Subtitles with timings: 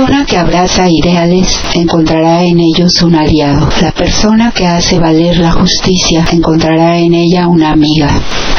[0.00, 3.68] persona que abraza ideales encontrará en ellos un aliado.
[3.82, 8.08] La persona que hace valer la justicia encontrará en ella una amiga.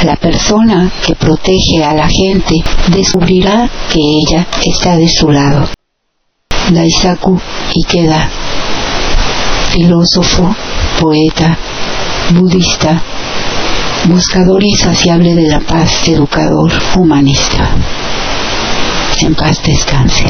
[0.03, 5.67] La persona que protege a la gente descubrirá que ella está de su lado.
[6.69, 7.41] Daisaku
[7.73, 8.29] Ikeda,
[9.71, 10.55] filósofo,
[10.99, 11.57] poeta,
[12.35, 13.01] budista,
[14.05, 17.67] buscador insaciable de la paz, educador, humanista.
[19.23, 20.25] En paz descanse.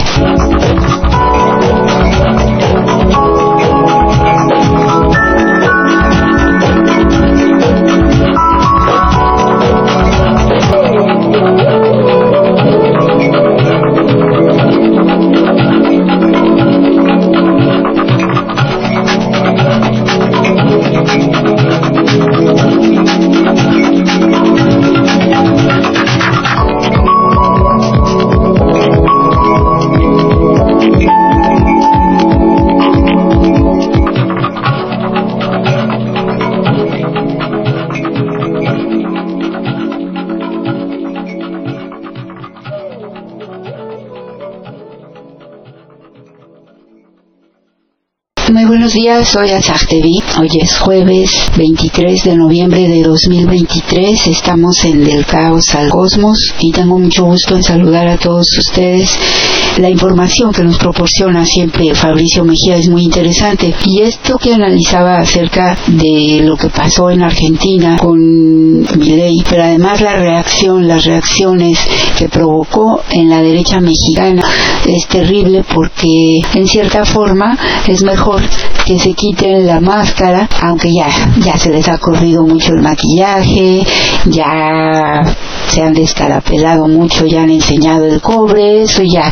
[48.51, 50.19] Muy buenos días, soy Azartevi.
[50.37, 54.27] Hoy es jueves 23 de noviembre de 2023.
[54.27, 59.17] Estamos en Del Caos al Cosmos y tengo mucho gusto en saludar a todos ustedes.
[59.77, 63.73] La información que nos proporciona siempre Fabricio Mejía es muy interesante.
[63.85, 70.01] Y esto que analizaba acerca de lo que pasó en Argentina con Milei, pero además
[70.01, 71.79] la reacción, las reacciones
[72.17, 74.43] que provocó en la derecha mexicana
[74.85, 77.57] es terrible porque en cierta forma
[77.87, 78.41] es mejor
[78.85, 81.07] que se quiten la máscara, aunque ya,
[81.43, 83.83] ya se les ha corrido mucho el maquillaje,
[84.25, 85.23] ya
[85.67, 89.31] se han descarapelado mucho, ya han enseñado el cobre, eso ya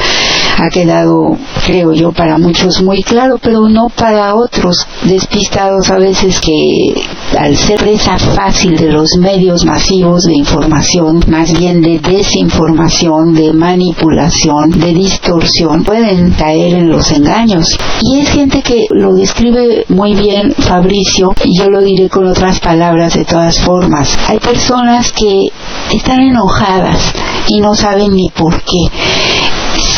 [0.59, 6.41] ha quedado, creo yo, para muchos muy claro, pero no para otros despistados a veces
[6.41, 7.01] que
[7.37, 13.53] al ser presa fácil de los medios masivos de información, más bien de desinformación, de
[13.53, 17.77] manipulación, de distorsión, pueden caer en los engaños.
[18.01, 22.59] Y es gente que lo describe muy bien Fabricio, y yo lo diré con otras
[22.59, 24.17] palabras de todas formas.
[24.27, 25.47] Hay personas que
[25.93, 27.13] están enojadas
[27.47, 28.89] y no saben ni por qué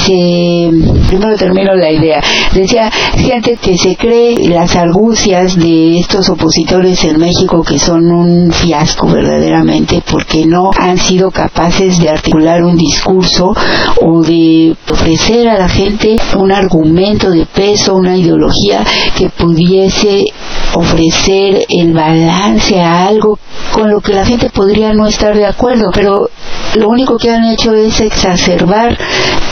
[0.05, 0.69] se
[1.07, 2.21] primero termino la idea.
[2.53, 8.51] Decía gente que se cree las argucias de estos opositores en México que son un
[8.51, 13.53] fiasco verdaderamente porque no han sido capaces de articular un discurso
[14.01, 18.83] o de ofrecer a la gente un argumento de peso una ideología
[19.17, 20.25] que pudiese
[20.73, 23.37] ofrecer el balance a algo
[23.71, 26.29] con lo que la gente podría no estar de acuerdo, pero
[26.75, 28.97] lo único que han hecho es exacerbar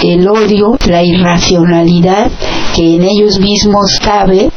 [0.03, 2.29] el odio, la irracionalidad
[2.75, 4.49] que en ellos mismos cabe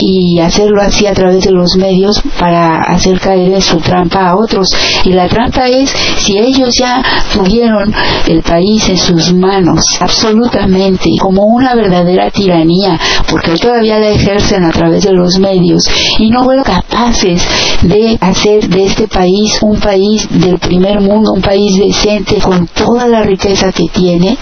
[0.00, 4.36] y hacerlo así a través de los medios para hacer caer en su trampa a
[4.36, 4.68] otros.
[5.04, 7.02] Y la trampa es si ellos ya
[7.32, 7.92] tuvieron
[8.28, 12.98] el país en sus manos, absolutamente, como una verdadera tiranía,
[13.28, 15.84] porque todavía la ejercen a través de los medios
[16.18, 17.46] y no fueron capaces
[17.82, 23.06] de hacer de este país un país del primer mundo, un país decente con toda
[23.06, 24.36] la riqueza que tiene,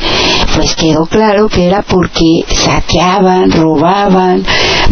[0.54, 4.42] pues quedó claro que era porque saqueaban, robaban,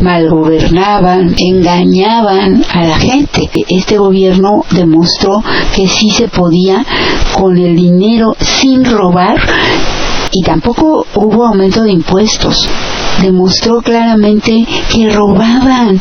[0.03, 3.51] malgobernaban, engañaban a la gente.
[3.69, 5.43] Este gobierno demostró
[5.75, 6.85] que sí se podía
[7.33, 9.39] con el dinero sin robar
[10.33, 12.69] y tampoco hubo aumento de impuestos.
[13.21, 16.01] Demostró claramente que robaban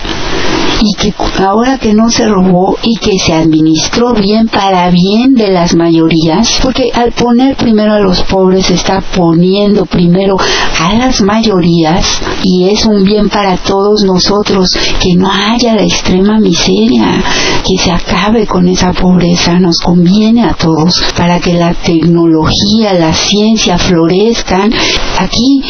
[0.82, 5.50] y que ahora que no se robó y que se administró bien para bien de
[5.50, 10.38] las mayorías, porque al poner primero a los pobres está poniendo primero
[10.80, 16.40] a las mayorías y es un bien para todos nosotros que no haya la extrema
[16.40, 17.24] miseria,
[17.66, 23.14] que se acabe con esa pobreza, nos conviene a todos para que la tecnología, la
[23.14, 24.72] ciencia florezcan.
[25.18, 25.62] Aquí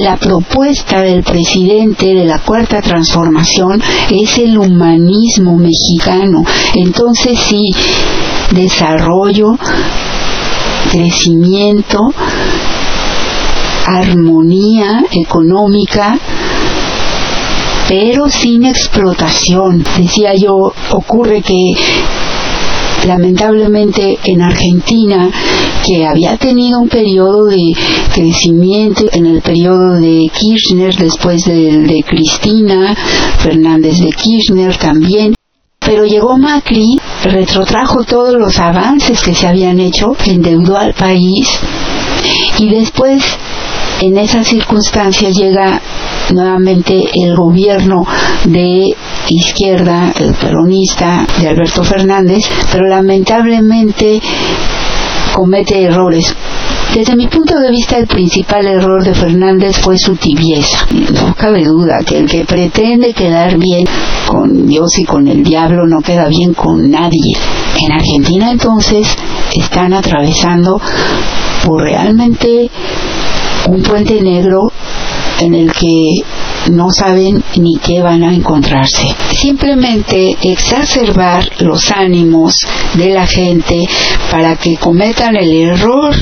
[0.00, 3.80] la propuesta del presidente de la cuarta transformación
[4.10, 6.44] es el humanismo mexicano.
[6.74, 7.70] Entonces sí,
[8.52, 9.56] desarrollo,
[10.90, 11.98] crecimiento,
[13.86, 16.18] armonía económica,
[17.88, 19.84] pero sin explotación.
[19.96, 21.72] Decía yo, ocurre que
[23.06, 25.30] lamentablemente en Argentina,
[25.86, 27.72] que había tenido un periodo de
[28.12, 32.96] crecimiento en el periodo de Kirchner, después de, de Cristina,
[33.38, 35.34] Fernández de Kirchner también,
[35.78, 41.48] pero llegó Macri, retrotrajo todos los avances que se habían hecho, endeudó al país
[42.58, 43.22] y después
[44.00, 45.80] en esas circunstancias llega
[46.32, 48.04] nuevamente el gobierno
[48.44, 48.96] de
[49.28, 54.20] izquierda, el peronista de Alberto Fernández, pero lamentablemente
[55.36, 56.34] comete errores.
[56.94, 60.86] Desde mi punto de vista, el principal error de Fernández fue su tibieza.
[61.12, 63.84] No cabe duda que el que pretende quedar bien
[64.26, 67.36] con Dios y con el diablo no queda bien con nadie.
[67.78, 69.14] En Argentina entonces
[69.54, 70.80] están atravesando
[71.66, 72.70] por realmente
[73.68, 74.72] un puente negro
[75.40, 76.22] en el que
[76.70, 79.06] no saben ni qué van a encontrarse.
[79.30, 82.54] Simplemente exacerbar los ánimos
[82.94, 83.86] de la gente
[84.30, 86.14] para que cometan el error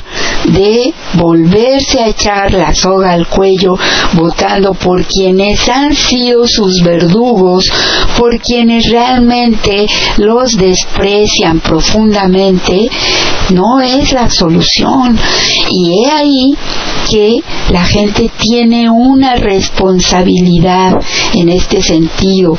[0.44, 3.76] de volverse a echar la soga al cuello
[4.12, 7.64] votando por quienes han sido sus verdugos,
[8.19, 9.87] por quienes realmente
[10.19, 12.88] los desprecian profundamente,
[13.50, 15.19] no es la solución.
[15.70, 16.55] Y he ahí
[17.10, 17.36] que
[17.70, 20.33] la gente tiene una responsabilidad
[21.34, 22.56] en este sentido,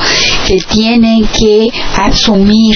[0.48, 1.67] que tienen que
[1.98, 2.75] asumir,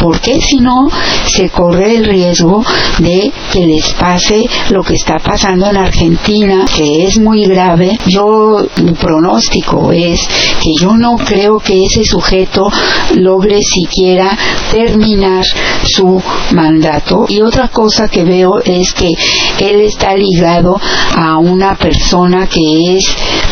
[0.00, 0.88] porque si no
[1.26, 2.64] se corre el riesgo
[2.98, 7.98] de que les pase lo que está pasando en Argentina, que es muy grave.
[8.06, 10.20] Yo, mi pronóstico es
[10.60, 12.68] que yo no creo que ese sujeto
[13.16, 14.36] logre siquiera
[14.70, 15.44] terminar
[15.84, 17.26] su mandato.
[17.28, 19.12] Y otra cosa que veo es que
[19.58, 20.78] él está ligado
[21.16, 23.04] a una persona que es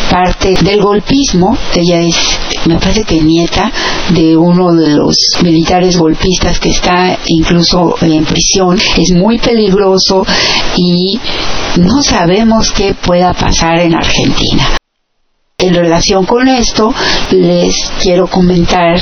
[0.09, 2.15] parte del golpismo, ella es,
[2.65, 3.71] me parece que nieta
[4.09, 10.25] de uno de los militares golpistas que está incluso en prisión, es muy peligroso
[10.75, 11.19] y
[11.77, 14.78] no sabemos qué pueda pasar en Argentina.
[15.61, 16.93] En relación con esto,
[17.31, 18.95] les quiero comentar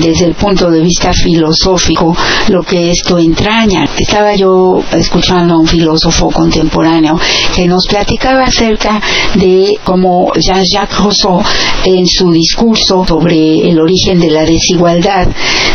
[0.00, 2.16] desde el punto de vista filosófico
[2.48, 3.84] lo que esto entraña.
[3.98, 7.18] Estaba yo escuchando a un filósofo contemporáneo
[7.54, 9.00] que nos platicaba acerca
[9.34, 11.42] de cómo Jean-Jacques Rousseau
[11.84, 15.28] en su discurso sobre el origen de la desigualdad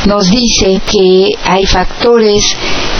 [0.08, 2.44] nos dice que hay factores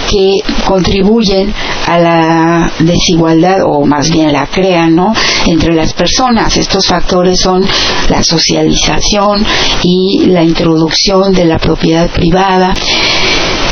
[0.10, 1.54] que contribuyen
[1.88, 5.14] a la desigualdad o más bien la crean ¿no?
[5.48, 6.56] entre las personas.
[6.58, 7.66] Estos factores son
[8.10, 9.46] la socialización
[9.84, 12.74] y la introducción de la propiedad privada.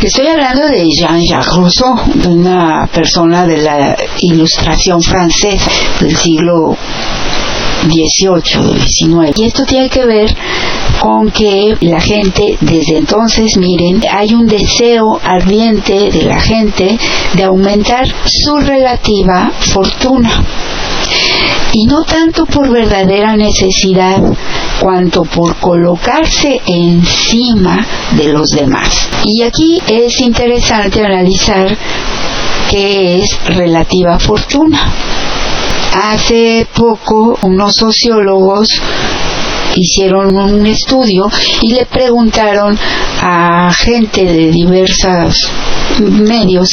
[0.03, 6.75] Estoy hablando de Jean-Jacques Rousseau, de una persona de la ilustración francesa del siglo
[7.87, 9.31] 18, 19.
[9.37, 10.35] Y esto tiene que ver
[10.99, 16.97] con que la gente desde entonces, miren, hay un deseo ardiente de la gente
[17.35, 20.43] de aumentar su relativa fortuna.
[21.71, 24.21] Y no tanto por verdadera necesidad,
[24.79, 29.09] cuanto por colocarse encima de los demás.
[29.25, 31.77] Y aquí es interesante analizar
[32.69, 34.91] qué es relativa fortuna.
[35.93, 38.67] Hace poco unos sociólogos
[39.75, 41.29] hicieron un estudio
[41.61, 42.77] y le preguntaron
[43.21, 45.51] a gente de diversos
[45.99, 46.69] medios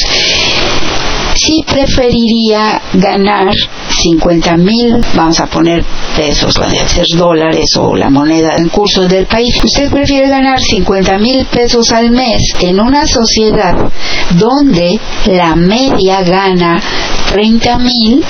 [1.35, 3.53] si preferiría ganar
[3.97, 5.83] 50 mil, vamos a poner
[6.15, 9.59] pesos, pueden ser dólares o la moneda en curso del país.
[9.63, 13.75] Usted prefiere ganar 50 mil pesos al mes en una sociedad
[14.35, 16.81] donde la media gana
[17.31, 18.23] 30 mil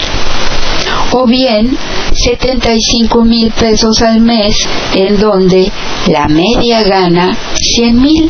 [1.12, 1.77] o bien
[2.13, 4.55] 75 mil pesos al mes
[4.95, 5.71] en donde
[6.07, 8.29] la media gana 100 mil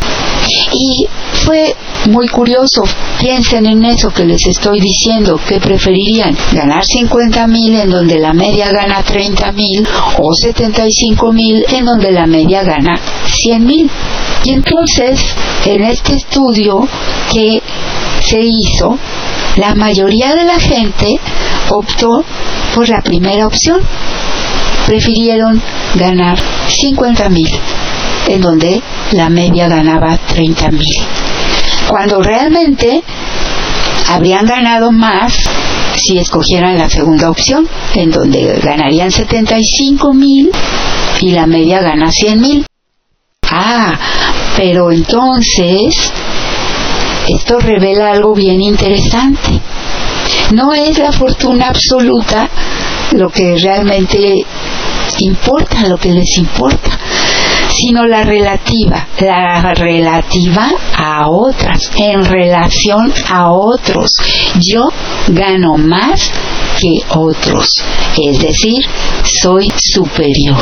[0.74, 1.08] y
[1.46, 1.76] fue
[2.10, 2.84] muy curioso
[3.20, 8.34] piensen en eso que les estoy diciendo que preferirían ganar 50 mil en donde la
[8.34, 9.88] media gana 30 mil
[10.18, 13.90] o 75 mil en donde la media gana 100 mil
[14.44, 15.20] y entonces
[15.66, 16.88] en este estudio
[17.32, 17.62] que
[18.22, 18.98] se hizo
[19.58, 21.20] la mayoría de la gente
[21.70, 22.24] optó
[22.76, 23.82] por la primera opción.
[24.86, 25.62] Prefirieron
[25.96, 26.38] ganar
[26.68, 27.50] 50 mil,
[28.28, 30.96] en donde la media ganaba 30 mil.
[31.88, 33.04] Cuando realmente
[34.10, 35.34] habrían ganado más
[35.96, 40.52] si escogieran la segunda opción, en donde ganarían 75 mil
[41.22, 42.66] y la media gana 100 mil.
[43.50, 43.94] Ah,
[44.56, 46.12] pero entonces
[47.28, 49.60] esto revela algo bien interesante.
[50.54, 52.50] No es la fortuna absoluta
[53.14, 54.46] lo que realmente
[55.20, 56.97] importa, lo que les importa,
[57.78, 64.12] sino la relativa, la relativa a otras, en relación a otros.
[64.60, 64.90] Yo
[65.28, 66.32] gano más
[66.80, 67.70] que otros,
[68.18, 68.84] es decir,
[69.24, 70.58] soy superior.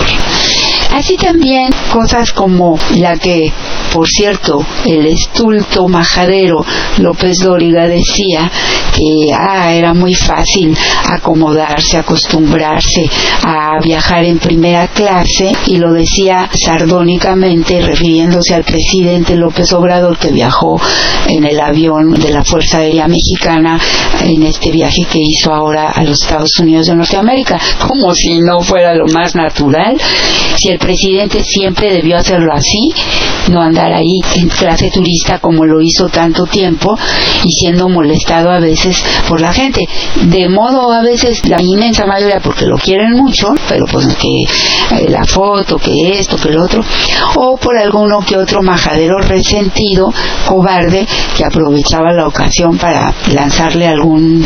[0.91, 3.51] Así también cosas como la que,
[3.93, 6.65] por cierto, el estulto majadero
[6.99, 8.49] López Dóriga decía
[8.93, 10.75] que ah, era muy fácil
[11.09, 13.09] acomodarse, acostumbrarse
[13.43, 20.31] a viajar en primera clase y lo decía sardónicamente refiriéndose al presidente López Obrador que
[20.31, 20.79] viajó
[21.27, 23.79] en el avión de la Fuerza Aérea Mexicana
[24.23, 28.61] en este viaje que hizo ahora a los Estados Unidos de Norteamérica, como si no
[28.61, 29.97] fuera lo más natural.
[30.75, 32.91] El presidente siempre debió hacerlo así,
[33.49, 36.97] no andar ahí en clase turista como lo hizo tanto tiempo
[37.45, 39.81] y siendo molestado a veces por la gente.
[40.23, 45.09] De modo a veces la inmensa mayoría porque lo quieren mucho, pero pues que eh,
[45.09, 46.83] la foto, que esto, que lo otro,
[47.35, 50.13] o por alguno que otro majadero resentido,
[50.45, 54.45] cobarde, que aprovechaba la ocasión para lanzarle algún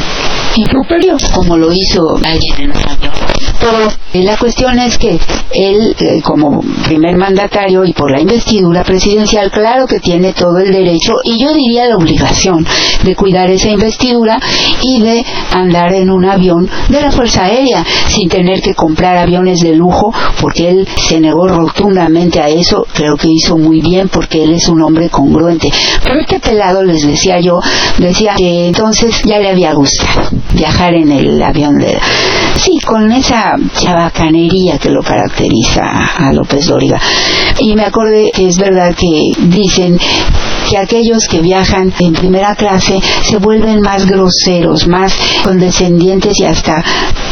[0.55, 3.48] improperio, como lo hizo alguien en un avión.
[3.59, 5.19] Pero eh, la cuestión es que
[5.53, 10.71] él, eh, como primer mandatario y por la investidura presidencial, claro que tiene todo el
[10.71, 12.65] derecho y yo diría la obligación
[13.03, 14.39] de cuidar esa investidura
[14.81, 19.59] y de andar en un avión de la Fuerza Aérea sin tener que comprar aviones
[19.61, 22.85] de lujo porque él se negó rotundamente a eso.
[22.93, 25.69] Creo que hizo muy bien porque él es un hombre congruente.
[26.03, 27.59] Pero este pelado, les decía yo,
[27.97, 31.97] decía que entonces ya le había gustado viajar en el avión de...
[32.57, 35.81] Sí, con esa chabacanería que lo caracteriza
[36.17, 36.99] a López Dóriga.
[37.59, 39.97] Y me acordé que es verdad que dicen
[40.69, 46.83] que aquellos que viajan en primera clase se vuelven más groseros, más condescendientes y hasta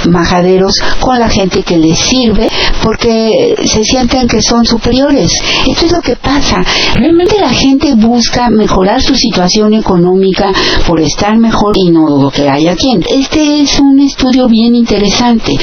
[0.09, 2.47] majaderos con la gente que les sirve
[2.81, 5.31] porque se sienten que son superiores.
[5.67, 6.63] Esto es lo que pasa.
[6.95, 10.51] Realmente la gente busca mejorar su situación económica
[10.87, 13.03] por estar mejor y no lo que haya quien.
[13.07, 15.53] Este es un estudio bien interesante.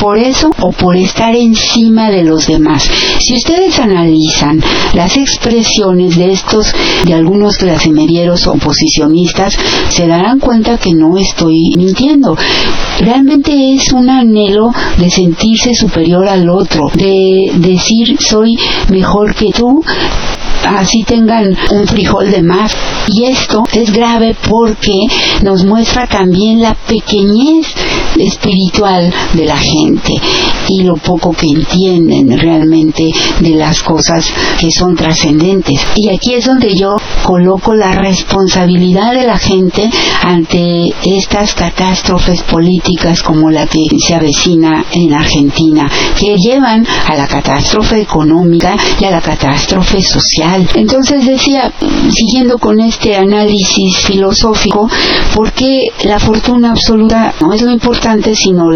[0.00, 2.88] Por eso o por estar encima de los demás.
[3.18, 4.62] Si ustedes analizan
[4.94, 6.72] las expresiones de estos
[7.04, 9.56] de algunos clasemedieros oposicionistas
[9.88, 12.36] se darán cuenta que no estoy mintiendo.
[13.00, 18.56] Realmente es un anhelo de sentirse superior al otro, de decir soy
[18.90, 19.82] mejor que tú,
[20.66, 22.72] así tengan un frijol de más.
[23.08, 25.06] Y esto es grave porque
[25.42, 27.66] nos muestra también la pequeñez
[28.18, 30.12] espiritual de la gente
[30.68, 35.80] y lo poco que entienden realmente de las cosas que son trascendentes.
[35.96, 36.89] Y aquí es donde yo
[37.22, 39.88] coloco la responsabilidad de la gente
[40.22, 47.26] ante estas catástrofes políticas como la que se avecina en Argentina, que llevan a la
[47.26, 50.68] catástrofe económica y a la catástrofe social.
[50.74, 51.72] Entonces decía,
[52.10, 54.88] siguiendo con este análisis filosófico,
[55.34, 58.70] ¿por qué la fortuna absoluta no es lo importante, sino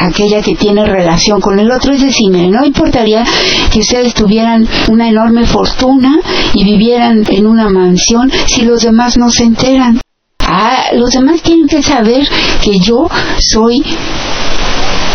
[0.00, 1.92] aquella que tiene relación con el otro.
[1.92, 3.24] Es decir, no importaría
[3.72, 6.18] que ustedes tuvieran una enorme fortuna
[6.54, 10.00] y vivieran en una mansión si los demás no se enteran.
[10.40, 12.26] Ah, los demás tienen que saber
[12.62, 13.82] que yo soy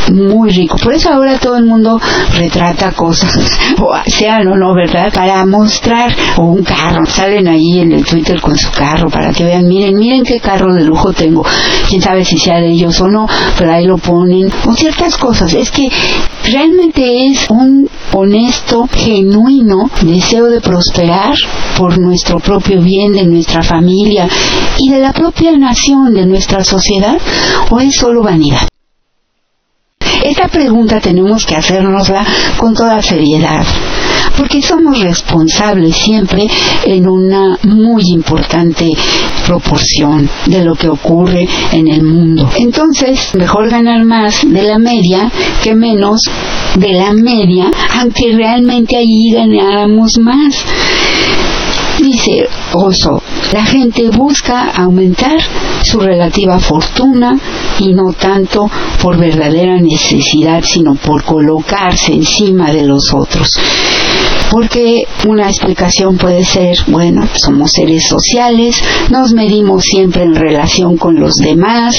[0.09, 0.77] muy rico.
[0.77, 1.99] Por eso ahora todo el mundo
[2.37, 3.35] retrata cosas,
[3.79, 5.11] o sean o no, ¿verdad?
[5.13, 9.43] Para mostrar, o un carro, salen ahí en el Twitter con su carro para que
[9.43, 11.43] vean, miren, miren qué carro de lujo tengo.
[11.87, 13.27] Quién sabe si sea de ellos o no,
[13.57, 15.53] pero ahí lo ponen, o ciertas cosas.
[15.53, 15.89] Es que
[16.45, 21.35] realmente es un honesto, genuino deseo de prosperar
[21.77, 24.27] por nuestro propio bien, de nuestra familia
[24.77, 27.17] y de la propia nación, de nuestra sociedad,
[27.69, 28.70] o es solo vanidad.
[30.23, 32.23] Esta pregunta tenemos que hacernosla
[32.57, 33.65] con toda seriedad,
[34.37, 36.47] porque somos responsables siempre
[36.85, 38.91] en una muy importante
[39.45, 42.47] proporción de lo que ocurre en el mundo.
[42.57, 45.31] Entonces, mejor ganar más de la media
[45.63, 46.21] que menos
[46.75, 50.63] de la media, aunque realmente allí ganáramos más.
[51.99, 53.20] Dice Oso,
[53.51, 55.37] la gente busca aumentar
[55.83, 57.37] su relativa fortuna
[57.79, 58.69] y no tanto
[59.01, 63.59] por verdadera necesidad, sino por colocarse encima de los otros
[64.51, 71.17] porque una explicación puede ser, bueno, somos seres sociales, nos medimos siempre en relación con
[71.17, 71.95] los demás,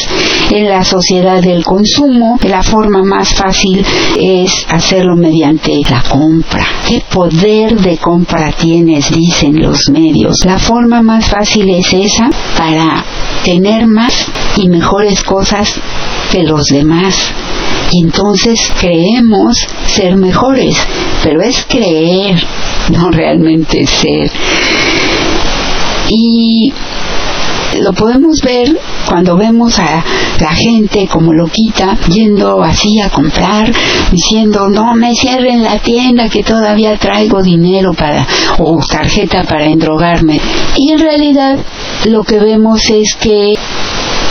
[0.50, 3.84] en la sociedad del consumo, la forma más fácil
[4.18, 6.66] es hacerlo mediante la compra.
[6.86, 9.10] ¿Qué poder de compra tienes?
[9.10, 10.44] Dicen los medios.
[10.44, 12.28] La forma más fácil es esa
[12.58, 13.02] para
[13.44, 14.26] tener más
[14.58, 15.74] y mejores cosas
[16.30, 17.32] que los demás
[17.92, 20.76] y entonces creemos ser mejores,
[21.22, 22.42] pero es creer,
[22.90, 24.30] no realmente ser.
[26.08, 26.72] Y
[27.80, 28.76] lo podemos ver
[29.06, 30.04] cuando vemos a
[30.38, 33.72] la gente como loquita yendo así a comprar,
[34.10, 38.26] diciendo no me cierren la tienda que todavía traigo dinero para
[38.58, 40.40] o tarjeta para endrogarme.
[40.76, 41.58] Y en realidad
[42.04, 43.54] lo que vemos es que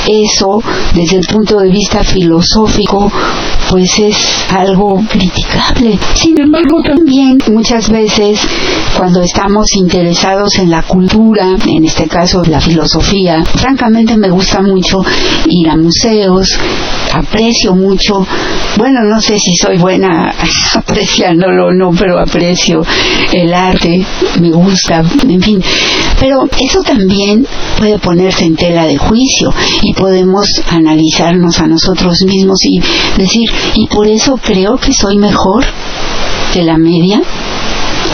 [0.07, 0.61] eso
[0.95, 3.11] desde el punto de vista filosófico
[3.69, 4.15] pues es
[4.49, 5.97] algo criticable.
[6.13, 8.39] Sin embargo, también muchas veces
[8.97, 14.99] cuando estamos interesados en la cultura, en este caso la filosofía, francamente me gusta mucho
[15.45, 16.57] ir a museos,
[17.13, 18.25] aprecio mucho,
[18.77, 20.33] bueno, no sé si soy buena
[20.75, 22.83] apreciándolo o no, pero aprecio
[23.31, 24.05] el arte,
[24.41, 25.63] me gusta, en fin.
[26.19, 32.59] Pero eso también puede ponerse en tela de juicio y podemos analizarnos a nosotros mismos
[32.63, 32.79] y
[33.17, 35.65] decir, y por eso creo que soy mejor
[36.53, 37.21] que la media.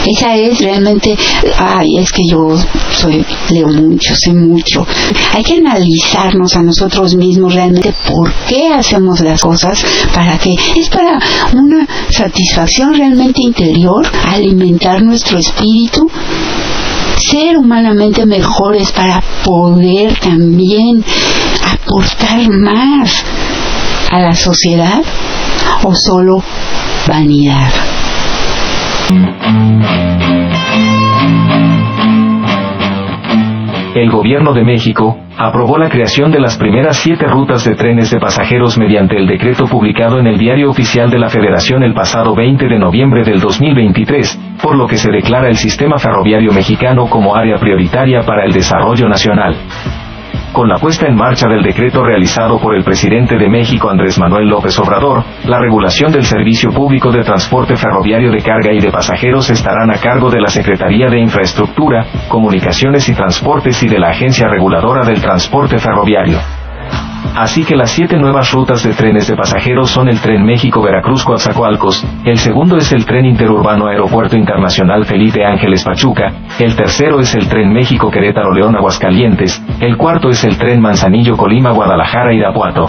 [0.06, 1.14] Esa es realmente,
[1.58, 2.56] ay, es que yo
[2.92, 4.86] soy, leo mucho, sé mucho.
[5.34, 10.88] Hay que analizarnos a nosotros mismos realmente por qué hacemos las cosas, para que es
[10.88, 11.18] para
[11.52, 16.08] una satisfacción realmente interior, alimentar nuestro espíritu
[17.18, 21.04] ser humanamente mejores para poder también
[21.72, 23.24] aportar más
[24.10, 25.02] a la sociedad
[25.84, 26.42] o solo
[27.06, 27.70] vanidad.
[33.94, 38.18] El gobierno de México aprobó la creación de las primeras siete rutas de trenes de
[38.18, 42.66] pasajeros mediante el decreto publicado en el Diario Oficial de la Federación el pasado 20
[42.66, 47.56] de noviembre del 2023, por lo que se declara el sistema ferroviario mexicano como área
[47.56, 49.56] prioritaria para el desarrollo nacional
[50.52, 54.48] con la puesta en marcha del decreto realizado por el presidente de México Andrés Manuel
[54.48, 59.50] López Obrador, la regulación del servicio público de transporte ferroviario de carga y de pasajeros
[59.50, 64.48] estarán a cargo de la Secretaría de Infraestructura, Comunicaciones y Transportes y de la Agencia
[64.48, 66.57] Reguladora del Transporte Ferroviario.
[67.34, 72.38] Así que las siete nuevas rutas de trenes de pasajeros son el tren México-Veracruz-Coatzacoalcos, el
[72.38, 77.72] segundo es el tren interurbano Aeropuerto Internacional Felipe Ángeles Pachuca, el tercero es el tren
[77.72, 82.88] México-Querétaro-León Aguascalientes, el cuarto es el tren Manzanillo-Colima-Guadalajara Irapuato.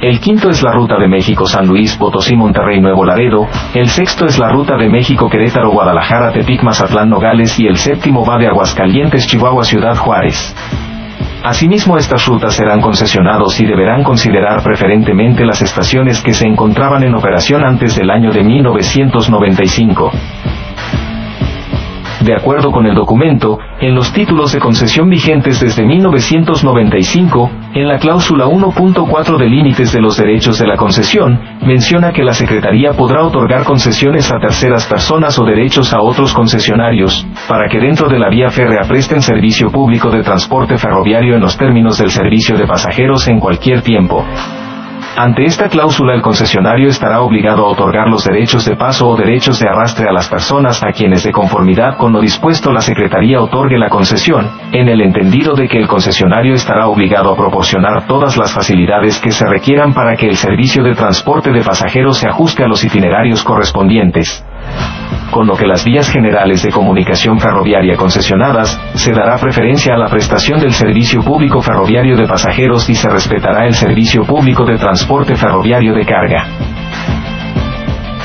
[0.00, 4.26] El quinto es la ruta de México San Luis Potosí Monterrey Nuevo Laredo, el sexto
[4.26, 8.46] es la ruta de México Querétaro Guadalajara Tepic Mazatlán Nogales y el séptimo va de
[8.46, 10.54] Aguascalientes Chihuahua Ciudad Juárez.
[11.42, 17.14] Asimismo estas rutas serán concesionados y deberán considerar preferentemente las estaciones que se encontraban en
[17.14, 20.10] operación antes del año de 1995.
[22.20, 27.98] De acuerdo con el documento, en los títulos de concesión vigentes desde 1995, en la
[27.98, 33.24] cláusula 1.4 de límites de los derechos de la concesión, menciona que la Secretaría podrá
[33.24, 38.28] otorgar concesiones a terceras personas o derechos a otros concesionarios, para que dentro de la
[38.28, 43.28] vía férrea presten servicio público de transporte ferroviario en los términos del servicio de pasajeros
[43.28, 44.24] en cualquier tiempo.
[45.18, 49.58] Ante esta cláusula el concesionario estará obligado a otorgar los derechos de paso o derechos
[49.58, 53.78] de arrastre a las personas a quienes de conformidad con lo dispuesto la Secretaría otorgue
[53.78, 58.54] la concesión, en el entendido de que el concesionario estará obligado a proporcionar todas las
[58.54, 62.68] facilidades que se requieran para que el servicio de transporte de pasajeros se ajuste a
[62.68, 64.44] los itinerarios correspondientes
[65.30, 70.08] con lo que las vías generales de comunicación ferroviaria concesionadas, se dará preferencia a la
[70.08, 75.36] prestación del servicio público ferroviario de pasajeros y se respetará el servicio público de transporte
[75.36, 76.77] ferroviario de carga.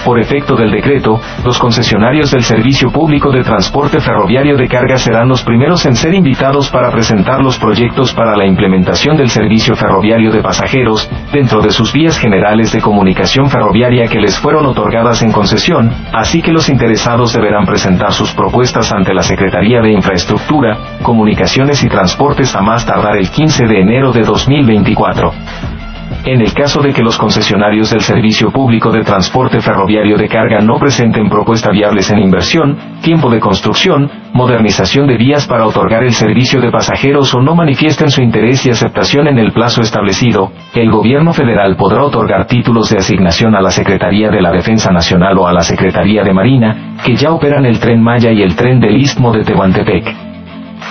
[0.05, 5.29] Por efecto del decreto, los concesionarios del Servicio Público de Transporte Ferroviario de Carga serán
[5.29, 10.31] los primeros en ser invitados para presentar los proyectos para la implementación del servicio ferroviario
[10.31, 15.31] de pasajeros, dentro de sus vías generales de comunicación ferroviaria que les fueron otorgadas en
[15.31, 21.83] concesión, así que los interesados deberán presentar sus propuestas ante la Secretaría de Infraestructura, Comunicaciones
[21.83, 25.82] y Transportes a más tardar el 15 de enero de 2024.
[26.25, 30.61] En el caso de que los concesionarios del Servicio Público de Transporte Ferroviario de Carga
[30.61, 36.13] no presenten propuestas viables en inversión, tiempo de construcción, modernización de vías para otorgar el
[36.13, 40.89] servicio de pasajeros o no manifiesten su interés y aceptación en el plazo establecido, el
[40.89, 45.47] gobierno federal podrá otorgar títulos de asignación a la Secretaría de la Defensa Nacional o
[45.47, 48.95] a la Secretaría de Marina, que ya operan el tren Maya y el tren del
[48.95, 50.22] Istmo de Tehuantepec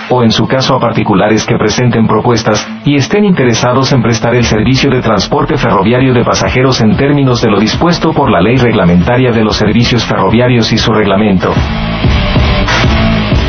[0.09, 4.43] o en su caso a particulares que presenten propuestas y estén interesados en prestar el
[4.43, 9.31] servicio de transporte ferroviario de pasajeros en términos de lo dispuesto por la ley reglamentaria
[9.31, 11.53] de los servicios ferroviarios y su reglamento.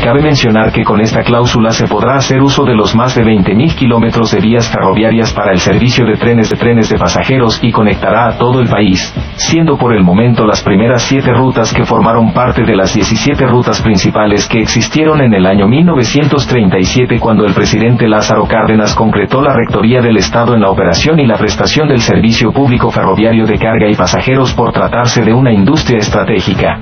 [0.03, 3.75] Cabe mencionar que con esta cláusula se podrá hacer uso de los más de 20.000
[3.75, 8.27] kilómetros de vías ferroviarias para el servicio de trenes de trenes de pasajeros y conectará
[8.27, 12.63] a todo el país, siendo por el momento las primeras siete rutas que formaron parte
[12.63, 18.45] de las 17 rutas principales que existieron en el año 1937 cuando el presidente Lázaro
[18.45, 22.91] Cárdenas concretó la Rectoría del Estado en la operación y la prestación del servicio público
[22.91, 26.79] ferroviario de carga y pasajeros por tratarse de una industria estratégica.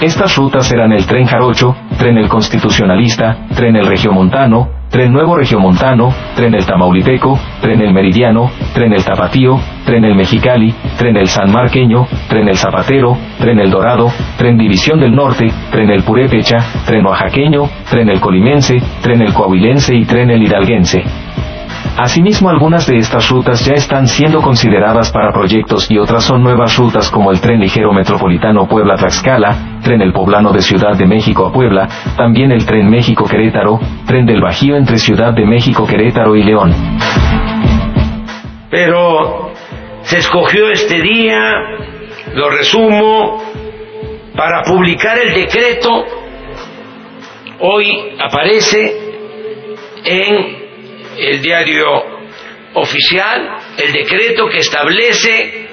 [0.00, 6.14] Estas rutas eran el tren Jarocho, tren el Constitucionalista, tren el Regiomontano, tren Nuevo Regiomontano,
[6.36, 11.50] tren el Tamaulipeco, tren el Meridiano, tren el Tapatío, tren el Mexicali, tren el San
[11.50, 14.06] Marqueño, tren el Zapatero, tren el Dorado,
[14.36, 19.96] tren División del Norte, tren el Purépecha, tren Oaxaqueño, tren el Colimense, tren el Coahuilense
[19.96, 21.27] y tren el Hidalguense.
[21.98, 26.76] Asimismo, algunas de estas rutas ya están siendo consideradas para proyectos y otras son nuevas
[26.76, 31.52] rutas como el tren ligero metropolitano Puebla-Tlaxcala, tren el poblano de Ciudad de México a
[31.52, 36.72] Puebla, también el tren México-Querétaro, tren del Bajío entre Ciudad de México, Querétaro y León.
[38.70, 39.50] Pero
[40.02, 41.40] se escogió este día,
[42.32, 43.42] lo resumo,
[44.36, 46.04] para publicar el decreto.
[47.58, 48.96] Hoy aparece
[50.04, 50.57] en
[51.18, 51.84] el diario
[52.74, 55.68] oficial el decreto que establece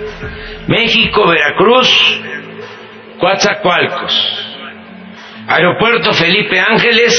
[0.68, 2.22] México-Veracruz,
[3.20, 4.56] Coatzacoalcos,
[5.48, 7.14] Aeropuerto Felipe Ángeles,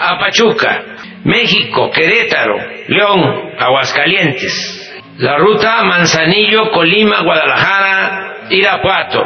[0.00, 0.82] a Pachuca,
[1.24, 2.56] México, Querétaro,
[2.88, 9.22] León, Aguascalientes, la ruta Manzanillo, Colima, Guadalajara, Irapuato,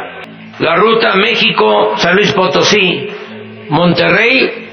[0.59, 3.09] la ruta México, San Luis Potosí,
[3.69, 4.69] Monterrey,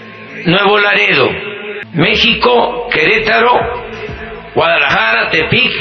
[0.47, 1.31] Nuevo Laredo,
[1.93, 3.53] México, Querétaro,
[4.55, 5.73] Guadalajara, Tepic,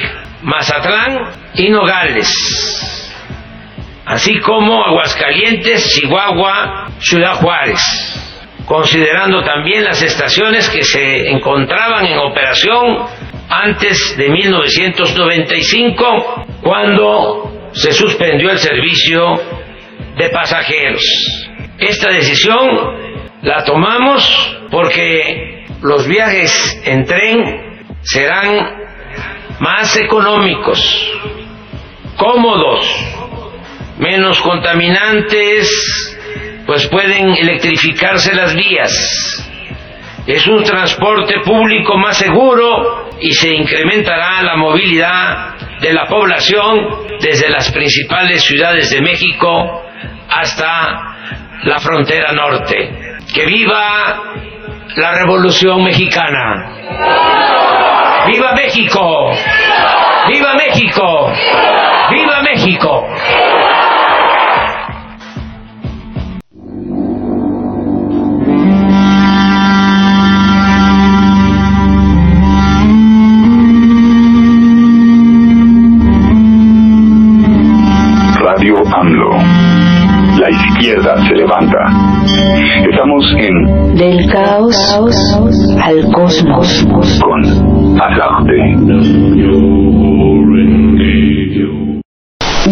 [0.44, 2.91] Mazatlán y Nogales
[4.12, 7.80] así como Aguascalientes, Chihuahua, Ciudad Juárez,
[8.66, 13.06] considerando también las estaciones que se encontraban en operación
[13.48, 19.40] antes de 1995, cuando se suspendió el servicio
[20.18, 21.02] de pasajeros.
[21.78, 22.68] Esta decisión
[23.44, 28.76] la tomamos porque los viajes en tren serán
[29.62, 30.82] más económicos,
[32.18, 33.11] cómodos,
[34.12, 35.70] menos contaminantes,
[36.66, 38.92] pues pueden electrificarse las vías
[40.28, 47.50] Es un transporte público más seguro y se incrementará la movilidad de la población desde
[47.50, 49.82] las principales ciudades de México
[50.30, 51.16] hasta
[51.64, 53.18] la frontera norte.
[53.34, 54.24] ¡Que viva
[54.96, 56.44] la Revolución Mexicana!
[58.28, 59.34] ¡Viva México!
[60.28, 61.34] ¡Viva México!
[62.12, 63.08] ¡Viva México!
[63.08, 63.51] La
[80.82, 81.78] izquierda se levanta.
[82.90, 84.76] Estamos en Del caos,
[85.84, 87.22] al cosmos.
[87.24, 88.72] con Azarte.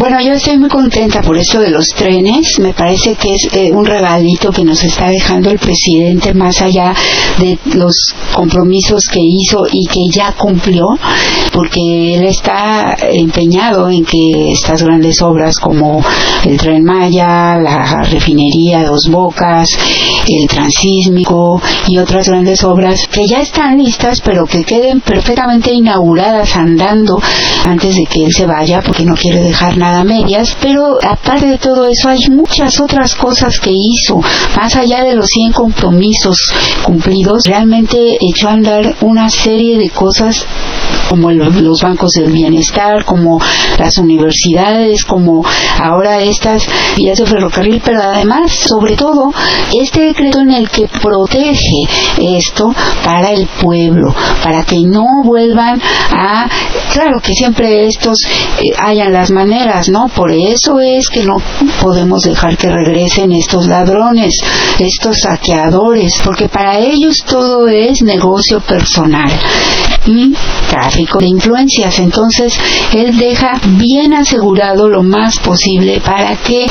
[0.09, 2.57] Bueno, yo estoy muy contenta por esto de los trenes.
[2.57, 6.95] Me parece que es eh, un regalito que nos está dejando el presidente más allá
[7.37, 10.97] de los compromisos que hizo y que ya cumplió,
[11.53, 16.03] porque él está empeñado en que estas grandes obras como
[16.43, 19.77] el tren Maya, la refinería Dos Bocas,
[20.27, 26.55] el transísmico y otras grandes obras que ya están listas, pero que queden perfectamente inauguradas
[26.55, 27.19] andando
[27.65, 31.47] antes de que él se vaya, porque no quiere dejar nada a medias, pero aparte
[31.47, 34.17] de todo eso hay muchas otras cosas que hizo,
[34.55, 36.53] más allá de los 100 compromisos
[36.83, 40.45] cumplidos, realmente echó a andar una serie de cosas
[41.09, 43.39] como los bancos del bienestar, como
[43.77, 45.43] las universidades, como
[45.81, 49.31] ahora estas vías de ferrocarril, pero además, sobre todo,
[49.73, 51.83] este decreto en el que protege
[52.37, 56.49] esto para el pueblo, para que no vuelvan a,
[56.91, 58.17] claro que siempre estos
[58.59, 60.07] eh, hayan las maneras, ¿no?
[60.07, 61.37] Por eso es que no
[61.81, 64.39] podemos dejar que regresen estos ladrones,
[64.79, 69.31] estos saqueadores, porque para ellos todo es negocio personal
[70.05, 70.33] y
[70.69, 71.99] tráfico de influencias.
[71.99, 72.57] Entonces,
[72.93, 76.65] él deja bien asegurado lo más posible para que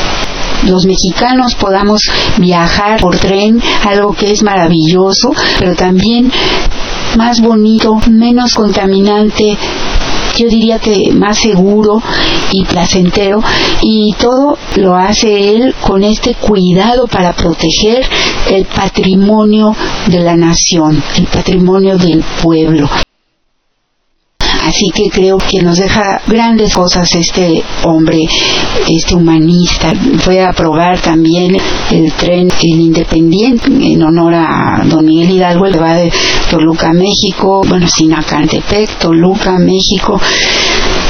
[0.67, 2.01] los mexicanos podamos
[2.39, 6.31] viajar por tren, algo que es maravilloso, pero también
[7.17, 9.57] más bonito, menos contaminante,
[10.37, 12.01] yo diría que más seguro
[12.53, 13.43] y placentero
[13.83, 18.07] y todo lo hace él con este cuidado para proteger
[18.51, 19.75] el patrimonio
[20.07, 22.89] de la nación, el patrimonio del pueblo.
[24.69, 28.27] Así que creo que nos deja grandes cosas este hombre,
[28.87, 29.95] este humanista.
[30.19, 31.57] Fue a aprobar también
[31.91, 36.13] el tren El Independiente en honor a don Miguel Hidalgo, que va de
[36.51, 40.21] Toluca, México, bueno, Sinacantepec, Toluca, México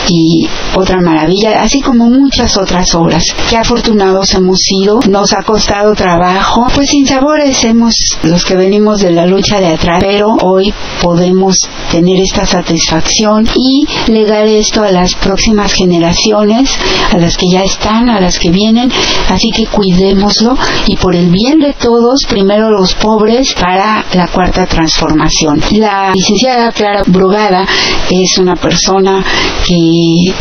[0.08, 3.24] y otra maravilla, así como muchas otras obras.
[3.48, 9.00] Qué afortunados hemos sido, nos ha costado trabajo, pues sin sabores hemos los que venimos
[9.00, 11.56] de la lucha de atrás, pero hoy podemos
[11.90, 16.70] tener esta satisfacción y legar esto a las próximas generaciones,
[17.12, 18.90] a las que ya están, a las que vienen,
[19.28, 24.66] así que cuidémoslo y por el bien de todos, primero los pobres para la cuarta
[24.66, 25.60] transformación.
[25.72, 27.66] La licenciada Clara Brugada
[28.10, 29.24] es una persona
[29.66, 29.97] que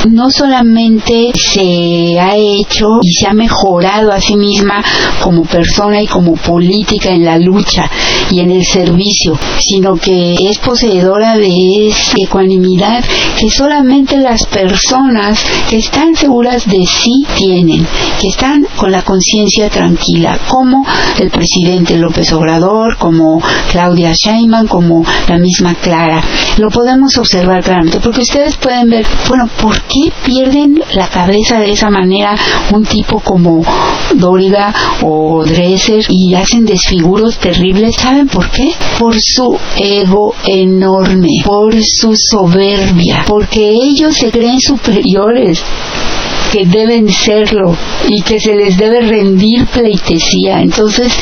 [0.10, 4.84] no solamente se ha hecho y se ha mejorado a sí misma
[5.22, 7.90] como persona y como política en la lucha
[8.32, 13.04] y en el servicio, sino que es poseedora de esa ecuanimidad
[13.40, 17.86] que solamente las personas que están seguras de sí tienen,
[18.20, 20.86] que están con la conciencia tranquila, como
[21.20, 23.42] el presidente López Obrador, como
[23.72, 26.22] Claudia Sheinbaum, como la misma Clara.
[26.58, 31.72] Lo podemos observar claramente, porque ustedes pueden ver, bueno, ¿por qué pierden la cabeza de
[31.72, 32.36] esa manera
[32.74, 33.64] un tipo como
[34.16, 37.96] Dóriga o Dresser y hacen desfiguros terribles?
[37.96, 38.74] ¿Saben por qué?
[39.00, 45.64] Por su ego enorme, por su soberbia, porque ellos se creen superiores
[46.52, 47.76] que deben serlo
[48.08, 50.62] y que se les debe rendir pleitesía.
[50.62, 51.14] Entonces,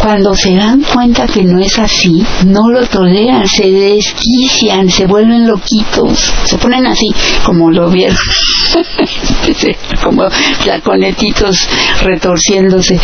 [0.00, 5.46] cuando se dan cuenta que no es así, no lo toleran, se desquician, se vuelven
[5.46, 7.08] loquitos, se ponen así,
[7.44, 8.16] como lo vieron,
[10.02, 10.28] como
[10.60, 11.68] flaconetitos
[12.02, 12.98] retorciéndose.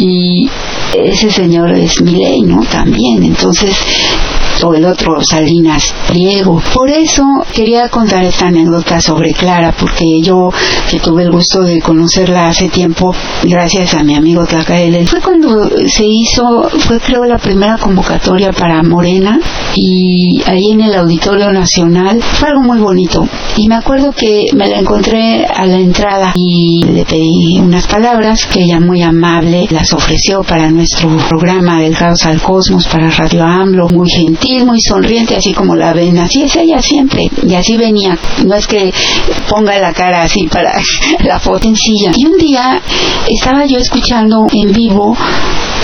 [0.00, 0.48] Y
[0.96, 2.60] ese señor es Milei, ¿no?
[2.70, 3.22] También.
[3.22, 3.76] Entonces,
[4.62, 6.62] o el otro Salinas Pliego.
[6.72, 10.50] Por eso quería contar esta anécdota sobre Clara, porque yo
[10.90, 15.68] que tuve el gusto de conocerla hace tiempo, gracias a mi amigo Tlacaele, fue cuando
[15.86, 19.40] se hizo, fue creo la primera convocatoria para Morena
[19.74, 23.26] y ahí en el Auditorio Nacional fue algo muy bonito.
[23.56, 28.46] Y me acuerdo que me la encontré a la entrada y le pedí unas palabras
[28.46, 33.44] que ella muy amable las ofreció para nuestro programa del caos al cosmos para Radio
[33.44, 37.76] AMLO, muy gentil, muy sonriente, así como la ven, así es ella siempre, y así
[37.76, 38.92] venía, no es que
[39.48, 40.72] ponga la cara así para
[41.24, 42.12] la foto sencilla.
[42.16, 42.80] Y un día
[43.28, 45.16] estaba yo escuchando en vivo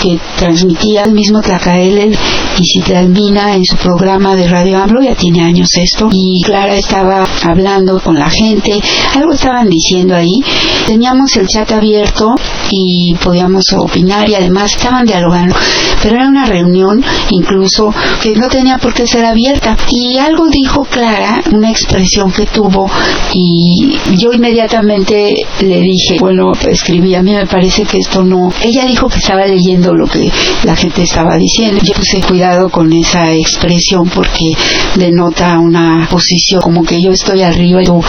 [0.01, 2.17] que transmitía el mismo Tlacael
[2.57, 7.25] y Citralmina en su programa de Radio AMLO, ya tiene años esto, y Clara estaba
[7.43, 8.79] hablando con la gente,
[9.15, 10.41] algo estaban diciendo ahí,
[10.87, 12.33] teníamos el chat abierto
[12.71, 15.55] y podíamos opinar y además estaban dialogando,
[16.01, 19.77] pero era una reunión incluso que no tenía por qué ser abierta.
[19.89, 22.89] Y algo dijo Clara, una expresión que tuvo
[23.33, 28.85] y yo inmediatamente le dije, bueno, escribí, a mí me parece que esto no, ella
[28.85, 30.31] dijo que estaba leyendo lo que
[30.63, 34.53] la gente estaba diciendo, yo puse cuidado con esa expresión porque
[34.95, 38.01] denota una posición como que yo estoy arriba y tú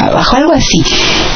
[0.00, 0.82] abajo, algo así,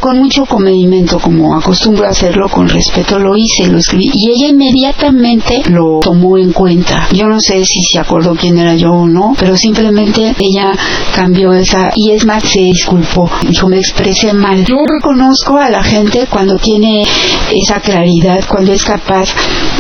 [0.00, 4.48] con mucho comedimento como acostumbro a hacerlo con respeto lo hice, lo escribí y ella
[4.48, 7.08] inmediatamente lo tomó en cuenta.
[7.12, 10.72] Yo no sé si se acordó quién era yo o no, pero simplemente ella
[11.14, 14.64] cambió esa y es más se disculpó, dijo me expresé mal.
[14.64, 17.04] Yo reconozco a la gente cuando tiene
[17.52, 19.28] esa claridad, cuando es capaz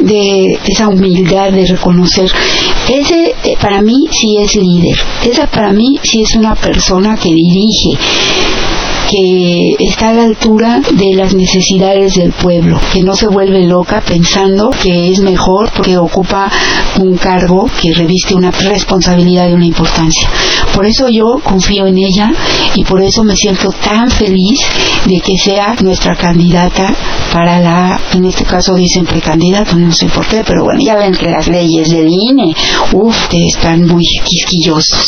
[0.02, 2.30] de esa humildad de reconocer.
[2.88, 4.96] Ese eh, para mí sí es líder.
[5.24, 7.98] Esa para mí sí es una persona que dirige
[9.12, 14.00] que está a la altura de las necesidades del pueblo, que no se vuelve loca
[14.00, 16.50] pensando que es mejor porque ocupa
[16.98, 20.30] un cargo que reviste una responsabilidad y una importancia.
[20.74, 22.32] Por eso yo confío en ella
[22.74, 24.60] y por eso me siento tan feliz
[25.04, 26.94] de que sea nuestra candidata
[27.34, 31.12] para la, en este caso dicen precandidato, no sé por qué, pero bueno, ya ven
[31.12, 32.54] que las leyes del INE,
[32.94, 35.06] uff, están muy quisquillosos.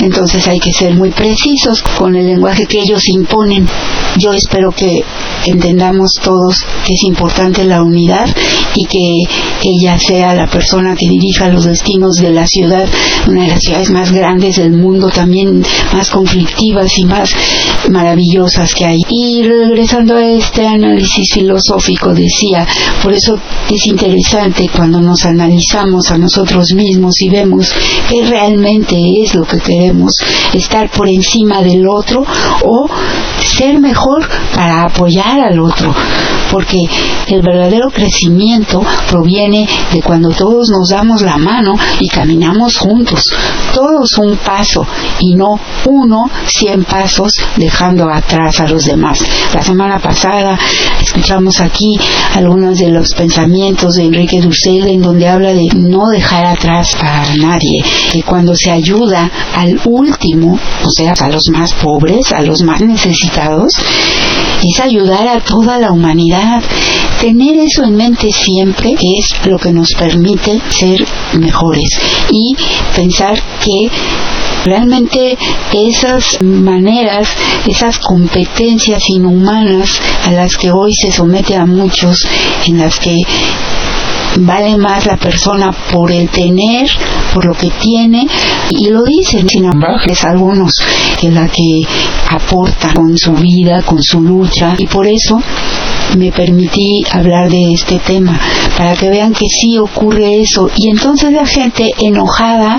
[0.00, 3.43] Entonces hay que ser muy precisos con el lenguaje que ellos imponen.
[3.44, 4.03] Kunin.
[4.16, 5.02] Yo espero que
[5.46, 8.28] entendamos todos que es importante la unidad
[8.76, 9.22] y que
[9.62, 12.86] ella sea la persona que dirija los destinos de la ciudad,
[13.26, 17.34] una de las ciudades más grandes del mundo, también más conflictivas y más
[17.90, 19.00] maravillosas que hay.
[19.08, 22.66] Y regresando a este análisis filosófico, decía,
[23.02, 23.36] por eso
[23.70, 27.72] es interesante cuando nos analizamos a nosotros mismos y vemos
[28.08, 30.14] qué realmente es lo que queremos,
[30.52, 32.24] estar por encima del otro
[32.64, 32.86] o
[33.38, 34.03] ser mejor
[34.54, 35.94] para apoyar al otro,
[36.50, 36.78] porque
[37.28, 43.24] el verdadero crecimiento proviene de cuando todos nos damos la mano y caminamos juntos,
[43.72, 44.86] todos un paso
[45.20, 49.24] y no uno cien pasos dejando atrás a los demás.
[49.54, 50.58] La semana pasada
[51.00, 51.98] escuchamos aquí
[52.34, 57.36] algunos de los pensamientos de Enrique Dussel en donde habla de no dejar atrás a
[57.36, 62.62] nadie, que cuando se ayuda al último, o sea, a los más pobres, a los
[62.62, 63.72] más necesitados,
[64.62, 66.62] es ayudar a toda la humanidad.
[67.20, 71.04] Tener eso en mente siempre es lo que nos permite ser
[71.38, 71.88] mejores
[72.30, 72.54] y
[72.94, 73.90] pensar que
[74.64, 75.36] realmente
[75.72, 77.28] esas maneras,
[77.66, 82.26] esas competencias inhumanas a las que hoy se somete a muchos,
[82.66, 83.16] en las que
[84.40, 86.88] vale más la persona por el tener,
[87.32, 88.26] por lo que tiene,
[88.70, 89.66] y lo dicen sin
[90.12, 90.74] es algunos,
[91.18, 91.82] que la que
[92.28, 95.40] aporta con su vida, con su lucha, y por eso
[96.16, 98.38] me permití hablar de este tema,
[98.76, 100.68] para que vean que sí ocurre eso.
[100.76, 102.76] Y entonces la gente enojada,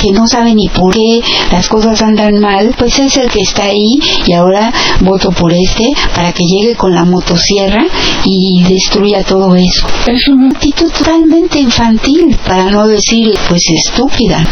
[0.00, 3.64] que no sabe ni por qué las cosas andan mal, pues es el que está
[3.64, 7.84] ahí y ahora voto por este para que llegue con la motosierra
[8.24, 9.86] y destruya todo eso.
[10.06, 14.44] Es una actitud totalmente infantil, para no decir pues estúpida,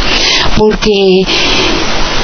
[0.57, 1.23] porque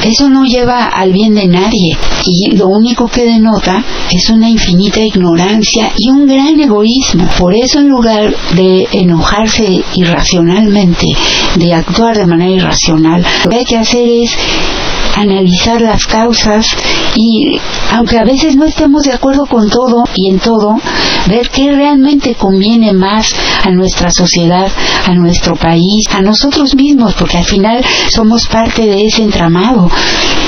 [0.04, 5.00] eso no lleva al bien de nadie y lo único que denota es una infinita
[5.00, 7.28] ignorancia y un gran egoísmo.
[7.38, 11.06] Por eso en lugar de enojarse irracionalmente,
[11.56, 14.36] de actuar de manera irracional, lo que hay que hacer es
[15.16, 16.66] analizar las causas
[17.16, 17.58] y
[17.92, 20.76] aunque a veces no estemos de acuerdo con todo y en todo,
[21.28, 23.32] ver qué realmente conviene más
[23.64, 24.70] a nuestra sociedad,
[25.06, 29.90] a nuestro país, a nosotros mismos, porque al final somos parte de ese entramado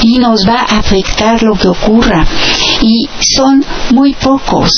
[0.02, 2.26] y nos va a afectar lo que ocurra.
[2.82, 4.70] Y son muy pocos,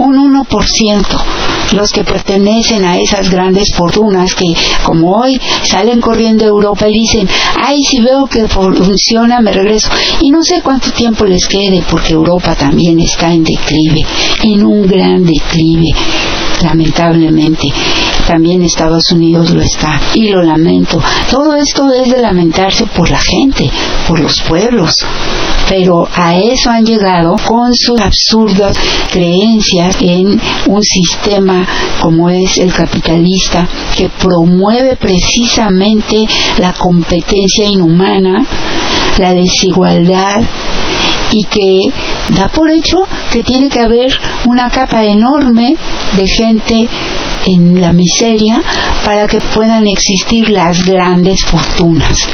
[0.00, 4.46] un 1%, los que pertenecen a esas grandes fortunas que
[4.82, 7.28] como hoy salen corriendo a Europa y dicen,
[7.62, 9.90] ay, si veo que funciona, me regreso.
[10.20, 14.04] Y no sé cuánto tiempo les quede porque Europa también está en declive,
[14.42, 15.92] en un gran declive
[16.62, 17.68] lamentablemente.
[18.26, 21.00] También Estados Unidos lo está y lo lamento.
[21.30, 23.70] Todo esto es de lamentarse por la gente,
[24.06, 24.94] por los pueblos.
[25.68, 28.78] Pero a eso han llegado con sus absurdas
[29.10, 31.66] creencias en un sistema
[32.00, 36.26] como es el capitalista que promueve precisamente
[36.58, 38.46] la competencia inhumana,
[39.18, 40.42] la desigualdad,
[41.30, 41.92] y que
[42.34, 42.98] da por hecho
[43.30, 44.12] que tiene que haber
[44.46, 45.76] una capa enorme
[46.16, 46.88] de gente
[47.46, 48.60] en la miseria
[49.04, 52.28] para que puedan existir las grandes fortunas.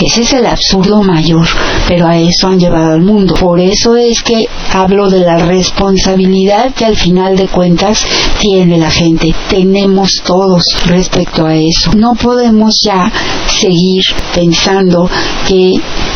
[0.00, 1.46] Ese es el absurdo mayor,
[1.86, 3.34] pero a eso han llevado al mundo.
[3.34, 8.04] Por eso es que hablo de la responsabilidad que al final de cuentas
[8.40, 9.32] tiene la gente.
[9.48, 11.92] Tenemos todos respecto a eso.
[11.96, 13.12] No podemos ya
[13.46, 14.02] seguir
[14.34, 15.08] pensando
[15.46, 15.72] que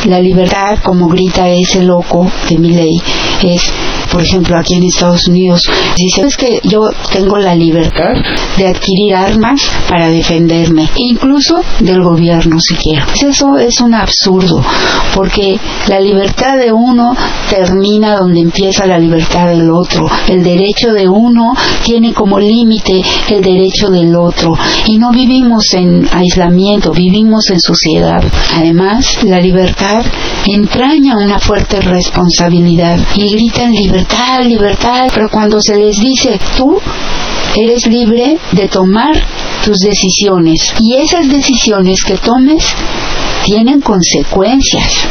[0.07, 3.01] la libertad, como grita ese loco de mi ley,
[3.43, 3.73] es
[4.11, 5.63] por ejemplo, aquí en Estados Unidos,
[5.97, 8.15] dice, es que yo tengo la libertad
[8.57, 13.05] de adquirir armas para defenderme, incluso del gobierno si quiero.
[13.07, 14.63] Pues eso es un absurdo,
[15.15, 17.15] porque la libertad de uno
[17.51, 20.07] termina donde empieza la libertad del otro.
[20.29, 21.55] El derecho de uno
[21.85, 24.57] tiene como límite el derecho del otro.
[24.87, 28.23] Y no vivimos en aislamiento, vivimos en sociedad.
[28.57, 29.96] Además, la libertad
[30.47, 36.79] entraña una fuerte responsabilidad y gritan libertad libertad, pero cuando se les dice tú
[37.57, 39.15] eres libre de tomar
[39.65, 42.65] tus decisiones y esas decisiones que tomes
[43.45, 45.07] tienen consecuencias.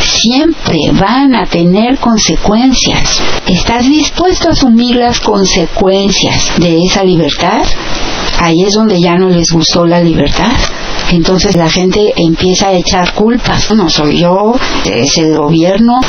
[0.00, 3.20] Siempre van a tener consecuencias.
[3.46, 7.62] ¿Estás dispuesto a asumir las consecuencias de esa libertad?
[8.40, 10.52] Ahí es donde ya no les gustó la libertad.
[11.10, 13.72] Entonces la gente empieza a echar culpas.
[13.74, 16.00] No soy yo, es el gobierno,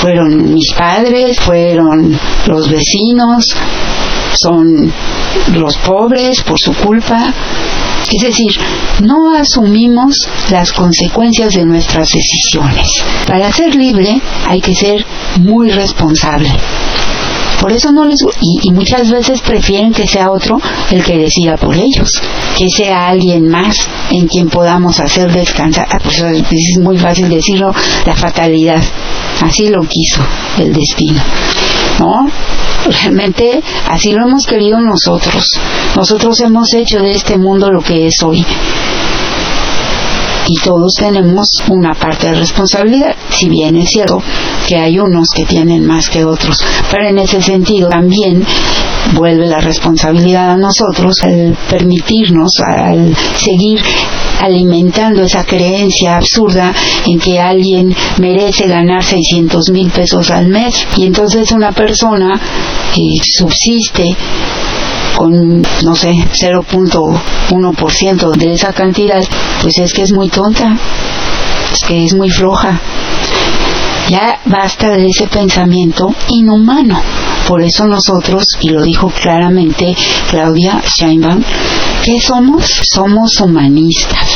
[0.00, 3.54] fueron mis padres, fueron los vecinos,
[4.34, 4.92] son
[5.54, 7.32] los pobres por su culpa.
[8.12, 8.52] Es decir,
[9.02, 12.86] no asumimos las consecuencias de nuestras decisiones.
[13.26, 15.04] Para ser libre hay que ser
[15.40, 16.50] muy responsable.
[17.60, 20.58] Por eso no les y, muchas veces prefieren que sea otro
[20.90, 22.20] el que decida por ellos,
[22.56, 23.76] que sea alguien más
[24.10, 25.86] en quien podamos hacer descansar.
[25.90, 27.72] Ah, pues es muy fácil decirlo,
[28.04, 28.82] la fatalidad.
[29.40, 30.22] Así lo quiso
[30.58, 31.22] el destino.
[31.98, 32.26] ¿No?
[33.02, 35.48] Realmente así lo hemos querido nosotros.
[35.96, 38.44] Nosotros hemos hecho de este mundo lo que es hoy
[40.48, 44.22] y todos tenemos una parte de responsabilidad, si bien es cierto
[44.66, 48.44] que hay unos que tienen más que otros, pero en ese sentido también
[49.14, 53.80] vuelve la responsabilidad a nosotros al permitirnos, al seguir
[54.40, 56.72] alimentando esa creencia absurda
[57.06, 60.86] en que alguien merece ganar 600 mil pesos al mes.
[60.96, 62.38] Y entonces una persona
[62.94, 64.16] que subsiste
[65.16, 69.22] con, no sé, 0.1% de esa cantidad,
[69.62, 70.76] pues es que es muy tonta,
[71.72, 72.80] es que es muy floja.
[74.08, 77.00] Ya basta de ese pensamiento inhumano.
[77.48, 79.96] Por eso nosotros, y lo dijo claramente
[80.30, 81.42] Claudia Scheinbaum,
[82.02, 82.82] ¿qué somos?
[82.92, 84.28] Somos humanistas.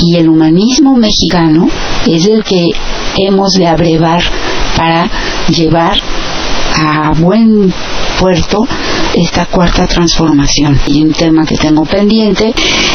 [0.00, 1.68] Y el humanismo mexicano
[2.06, 2.68] es el que
[3.16, 4.22] hemos de abrevar
[4.76, 5.10] para
[5.48, 6.00] llevar
[6.76, 7.72] a buen
[8.20, 8.64] puerto
[9.14, 10.78] esta cuarta transformación.
[10.86, 12.52] Y un tema que tengo pendiente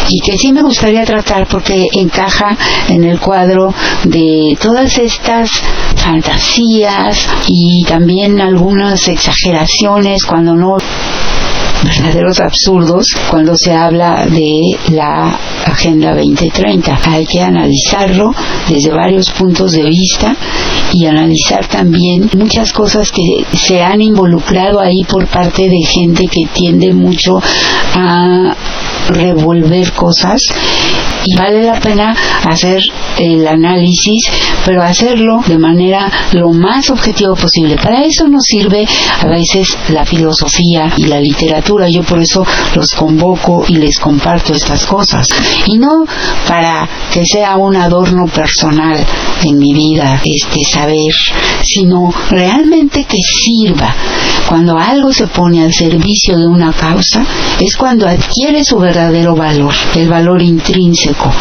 [0.10, 2.58] y que sí me gustaría tratar porque encaja
[2.90, 3.74] en el cuadro
[4.06, 5.50] de todas estas
[5.96, 10.78] fantasías y también algunas exageraciones cuando no
[11.84, 14.62] verdaderos absurdos cuando se habla de
[14.92, 17.00] la Agenda 2030.
[17.08, 18.34] Hay que analizarlo
[18.70, 20.36] desde varios puntos de vista
[20.94, 26.48] y analizar también muchas cosas que se han involucrado ahí por parte de gente que
[26.54, 27.42] tiende mucho
[27.96, 28.56] a
[29.10, 30.42] revolver cosas
[31.26, 32.16] y vale la pena
[32.46, 32.82] hacer
[33.18, 34.30] el análisis,
[34.66, 37.76] pero hacerlo de manera lo más objetivo posible.
[37.78, 38.86] Para eso nos sirve
[39.22, 41.90] a veces la filosofía y la literatura.
[41.90, 42.46] Yo por eso
[42.76, 45.28] los convoco y les comparto estas cosas.
[45.68, 46.06] Y no
[46.48, 49.06] para que sea un adorno personal
[49.44, 51.14] en mi vida, este saber,
[51.64, 53.94] sino realmente que sirva.
[54.48, 57.26] Cuando algo se pone al servicio de una causa,
[57.60, 61.32] es cuando adquiere su verdadero valor, el valor intrínseco.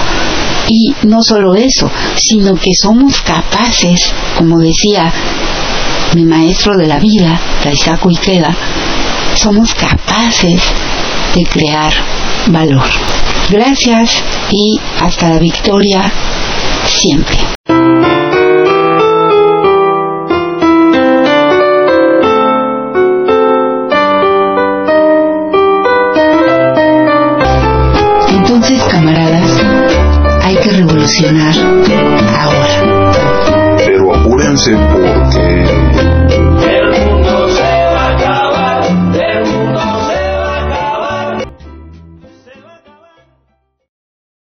[0.69, 5.13] Y no solo eso, sino que somos capaces, como decía
[6.15, 8.55] mi maestro de la vida, Taisaku Ikeda,
[9.35, 10.63] somos capaces
[11.35, 11.93] de crear
[12.49, 12.89] valor.
[13.51, 16.13] Gracias y hasta la victoria
[16.85, 17.39] siempre.
[31.23, 31.55] Revolucionar
[32.41, 33.77] ahora.
[33.77, 34.73] Pero apúrense